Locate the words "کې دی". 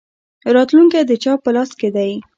1.79-2.11